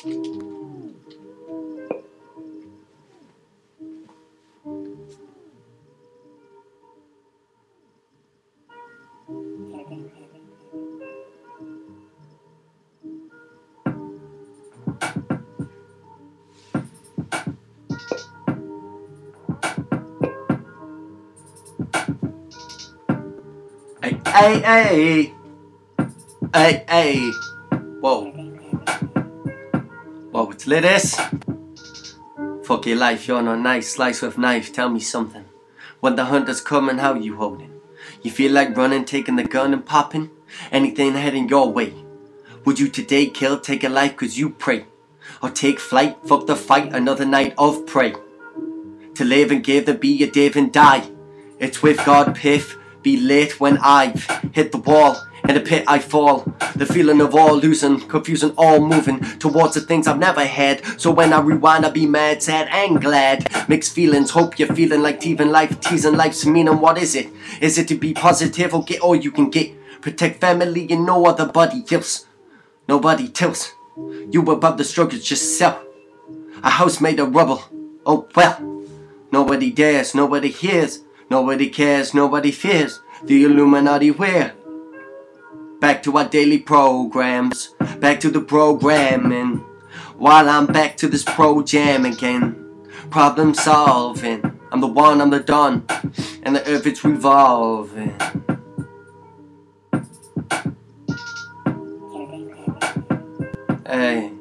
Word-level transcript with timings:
Hey, 0.00 0.12
hey, 24.26 25.34
hey. 26.54 26.84
Hey. 26.88 27.32
Whoa. 28.00 28.37
Whoa, 30.38 30.52
it's. 30.52 31.16
Fuck 32.64 32.86
your 32.86 32.96
life, 32.96 33.26
you're 33.26 33.40
a 33.40 33.56
nice 33.56 33.88
slice 33.94 34.22
with 34.22 34.38
knife. 34.38 34.72
Tell 34.72 34.88
me 34.88 35.00
something. 35.00 35.46
When 35.98 36.14
the 36.14 36.26
hunter's 36.26 36.60
coming, 36.60 36.98
how 36.98 37.14
you 37.14 37.34
holding? 37.34 37.80
You 38.22 38.30
feel 38.30 38.52
like 38.52 38.76
running, 38.76 39.04
taking 39.04 39.34
the 39.34 39.42
gun 39.42 39.72
and 39.72 39.84
popping? 39.84 40.30
Anything 40.70 41.14
heading 41.14 41.48
your 41.48 41.72
way? 41.72 41.92
Would 42.64 42.78
you 42.78 42.88
today 42.88 43.26
kill, 43.26 43.58
take 43.58 43.82
a 43.82 43.88
life 43.88 44.14
cause 44.14 44.38
you 44.38 44.50
pray? 44.50 44.86
Or 45.42 45.50
take 45.50 45.80
flight, 45.80 46.18
fuck 46.24 46.46
the 46.46 46.54
fight, 46.54 46.92
another 46.92 47.26
night 47.26 47.54
of 47.58 47.84
prey? 47.84 48.14
To 49.16 49.24
live 49.24 49.50
and 49.50 49.64
give, 49.64 49.86
then 49.86 49.96
be 49.96 50.22
a 50.22 50.30
div 50.30 50.54
and 50.54 50.72
die. 50.72 51.10
It's 51.58 51.82
with 51.82 52.04
God, 52.04 52.36
piff, 52.36 52.78
be 53.02 53.16
late 53.16 53.58
when 53.58 53.76
I've 53.78 54.24
hit 54.52 54.70
the 54.70 54.78
wall. 54.78 55.20
In 55.48 55.54
the 55.54 55.60
pit 55.60 55.84
I 55.88 55.98
fall. 55.98 56.40
The 56.76 56.84
feeling 56.84 57.22
of 57.22 57.34
all 57.34 57.56
losing, 57.56 58.00
confusing, 58.00 58.52
all 58.58 58.80
moving 58.80 59.20
towards 59.38 59.74
the 59.74 59.80
things 59.80 60.06
I've 60.06 60.18
never 60.18 60.44
had. 60.44 60.84
So 61.00 61.10
when 61.10 61.32
I 61.32 61.40
rewind, 61.40 61.86
I 61.86 61.90
be 61.90 62.04
mad, 62.04 62.42
sad, 62.42 62.68
and 62.70 63.00
glad. 63.00 63.48
Mixed 63.66 63.94
feelings, 63.94 64.30
hope 64.30 64.58
you're 64.58 64.74
feeling 64.74 65.00
like 65.00 65.20
teasing 65.20 65.50
life, 65.50 65.80
teasing 65.80 66.16
life's 66.16 66.44
meaning. 66.44 66.78
What 66.80 66.98
is 66.98 67.14
it? 67.14 67.30
Is 67.62 67.78
it 67.78 67.88
to 67.88 67.94
be 67.94 68.12
positive 68.12 68.74
or 68.74 68.84
get 68.84 69.00
all 69.00 69.16
you 69.16 69.30
can 69.30 69.48
get? 69.48 69.72
Protect 70.02 70.38
family 70.38 70.86
and 70.90 71.06
no 71.06 71.24
other 71.24 71.46
body 71.46 71.82
else. 71.90 72.26
Nobody 72.86 73.28
tilts. 73.28 73.72
You 74.30 74.42
above 74.50 74.76
the 74.76 74.84
struggles, 74.84 75.26
sell. 75.26 75.82
A 76.62 76.70
house 76.70 77.00
made 77.00 77.20
of 77.20 77.34
rubble. 77.34 77.62
Oh 78.04 78.28
well. 78.36 78.84
Nobody 79.32 79.70
dares, 79.70 80.14
nobody 80.14 80.48
hears, 80.48 81.00
nobody 81.30 81.68
cares, 81.68 82.14
nobody 82.14 82.50
fears. 82.50 83.00
The 83.24 83.44
Illuminati 83.44 84.10
where? 84.10 84.54
Back 85.80 86.02
to 86.02 86.16
our 86.18 86.28
daily 86.28 86.58
programs, 86.58 87.74
back 88.00 88.18
to 88.20 88.30
the 88.30 88.40
programming. 88.40 89.64
While 90.16 90.48
I'm 90.48 90.66
back 90.66 90.96
to 90.98 91.08
this 91.08 91.22
pro 91.22 91.62
jam 91.62 92.04
again. 92.04 92.64
Problem 93.10 93.54
solving. 93.54 94.58
I'm 94.72 94.80
the 94.80 94.88
one, 94.88 95.20
I'm 95.20 95.30
the 95.30 95.38
done. 95.38 95.84
And 96.42 96.56
the 96.56 96.66
earth 96.66 96.86
it's 96.86 97.04
revolving. 97.04 98.14
Hey. 103.86 104.32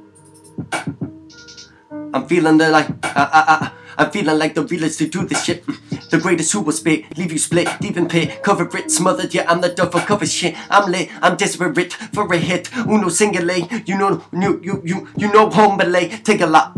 I'm 2.13 2.27
feeling 2.27 2.57
the 2.57 2.69
like, 2.69 2.89
uh, 2.89 3.13
uh, 3.15 3.45
uh, 3.47 3.69
I'm 3.97 4.11
feeling 4.11 4.39
like 4.39 4.55
the 4.55 4.63
realest 4.63 4.97
to 4.99 5.07
do 5.07 5.23
this 5.25 5.43
shit. 5.43 5.63
The 6.09 6.19
greatest 6.19 6.53
who 6.53 6.61
will 6.61 6.71
spit, 6.71 7.17
leave 7.17 7.33
you 7.33 7.37
split, 7.37 7.67
deep 7.81 7.97
in 7.97 8.07
pit, 8.07 8.41
cover 8.41 8.69
it, 8.77 8.91
smothered. 8.91 9.33
Yeah, 9.33 9.45
I'm 9.49 9.59
the 9.61 9.69
duffer, 9.69 9.99
cover 9.99 10.25
shit. 10.25 10.55
I'm 10.69 10.89
lit, 10.89 11.09
I'm 11.21 11.35
desperate 11.35 11.93
for 12.13 12.31
a 12.33 12.37
hit. 12.37 12.73
Uno 12.75 13.07
singole, 13.07 13.87
you 13.87 13.97
know, 13.97 14.23
you 14.31 14.61
you 14.63 14.81
you 14.85 15.07
you 15.17 15.33
know, 15.33 15.49
home 15.49 15.77
belay. 15.77 16.07
Take 16.09 16.41
a 16.41 16.47
lot, 16.47 16.77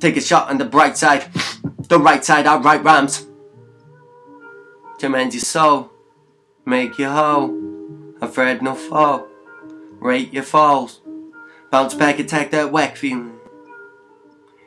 take 0.00 0.16
a 0.16 0.20
shot 0.20 0.50
on 0.50 0.58
the 0.58 0.66
bright 0.66 0.98
side, 0.98 1.30
the 1.88 1.98
right 1.98 2.24
side. 2.24 2.46
I 2.46 2.58
write 2.58 2.84
rhymes 2.84 3.26
to 4.98 5.08
mend 5.08 5.32
your 5.32 5.40
soul, 5.40 5.90
make 6.66 6.98
you 6.98 7.08
whole. 7.08 7.54
Afraid 8.20 8.62
no 8.62 8.74
fall, 8.74 9.28
rate 10.00 10.32
your 10.32 10.42
falls, 10.42 11.00
bounce 11.70 11.94
back, 11.94 12.18
attack 12.18 12.50
that 12.50 12.72
whack 12.72 12.96
feeling. 12.96 13.35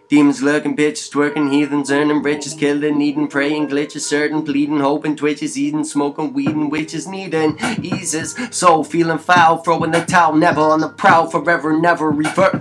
Demons 0.09 0.41
lurking, 0.41 0.75
bitches 0.75 1.07
twerking, 1.11 1.51
heathens 1.51 1.91
earning 1.91 2.23
riches, 2.23 2.55
killing, 2.55 2.99
eating, 2.99 3.27
praying, 3.27 3.67
glitches, 3.67 4.01
certain, 4.01 4.41
pleading, 4.41 4.79
hoping, 4.79 5.15
twitches, 5.15 5.55
eating, 5.55 5.83
smoking, 5.83 6.33
weeding, 6.33 6.71
witches, 6.71 7.07
needing, 7.07 7.55
eases, 7.83 8.35
soul 8.49 8.83
feeling 8.83 9.19
foul, 9.19 9.57
throwing 9.57 9.91
the 9.91 10.03
towel, 10.05 10.33
never 10.33 10.61
on 10.61 10.79
the 10.79 10.89
prowl, 10.89 11.29
forever, 11.29 11.79
never 11.79 12.09
revert 12.09 12.59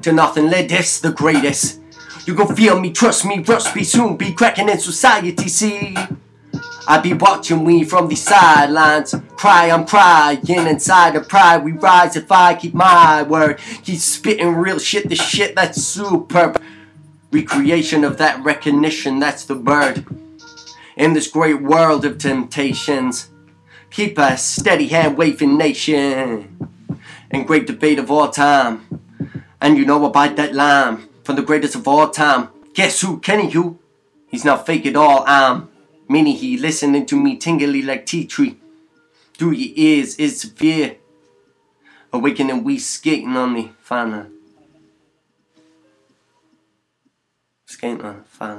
to 0.00 0.12
nothing. 0.14 0.48
Let 0.48 0.70
this 0.70 0.98
the 0.98 1.12
greatest. 1.12 1.78
You 2.24 2.34
gon' 2.34 2.56
feel 2.56 2.80
me, 2.80 2.90
trust 2.90 3.26
me, 3.26 3.40
rush 3.40 3.70
be 3.74 3.84
soon, 3.84 4.16
be 4.16 4.32
cracking 4.32 4.70
in 4.70 4.78
society, 4.78 5.46
see. 5.46 5.94
I 6.88 7.00
be 7.02 7.12
watching 7.12 7.64
we 7.64 7.84
from 7.84 8.08
the 8.08 8.16
sidelines. 8.16 9.14
Cry, 9.36 9.70
I'm 9.70 9.84
crying 9.84 10.40
inside 10.46 11.16
of 11.16 11.28
pride. 11.28 11.62
We 11.62 11.72
rise 11.72 12.16
if 12.16 12.32
I 12.32 12.54
keep 12.54 12.72
my 12.72 13.24
word. 13.24 13.58
Keep 13.82 13.98
spitting 13.98 14.54
real 14.54 14.78
shit, 14.78 15.10
the 15.10 15.14
shit 15.14 15.54
that's 15.54 15.82
superb. 15.82 16.62
Recreation 17.30 18.04
of 18.04 18.16
that 18.18 18.42
recognition, 18.42 19.18
that's 19.18 19.44
the 19.44 19.54
bird. 19.54 20.06
In 20.96 21.12
this 21.12 21.28
great 21.28 21.60
world 21.62 22.04
of 22.04 22.18
temptations, 22.18 23.30
keep 23.90 24.18
a 24.18 24.36
steady 24.36 24.88
hand 24.88 25.18
waving 25.18 25.58
nation. 25.58 26.70
In 27.30 27.44
great 27.44 27.66
debate 27.66 27.98
of 27.98 28.10
all 28.10 28.30
time. 28.30 29.00
And 29.60 29.76
you 29.76 29.84
know 29.84 30.04
about 30.06 30.36
that 30.36 30.54
line 30.54 31.08
from 31.24 31.36
the 31.36 31.42
greatest 31.42 31.74
of 31.74 31.86
all 31.86 32.08
time. 32.08 32.48
Guess 32.72 33.02
who? 33.02 33.20
Kenny 33.20 33.50
who? 33.50 33.78
He's 34.28 34.44
not 34.44 34.66
fake 34.66 34.86
at 34.86 34.96
all, 34.96 35.26
um, 35.28 35.28
I'm 35.28 35.68
Mini 36.08 36.34
he 36.34 36.56
listening 36.56 37.04
to 37.06 37.16
me 37.16 37.36
tingly 37.36 37.82
like 37.82 38.06
tea 38.06 38.26
tree. 38.26 38.58
Through 39.34 39.52
your 39.52 39.72
ears 39.76 40.16
is 40.16 40.40
severe. 40.40 40.96
Awakening 42.12 42.64
we 42.64 42.78
skating 42.78 43.36
on 43.36 43.54
the 43.54 43.70
final. 43.80 44.26
Skating 47.68 48.00
on 48.00 48.16
the 48.16 48.22
final. 48.24 48.56